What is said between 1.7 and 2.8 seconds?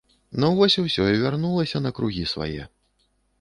на кругі свае.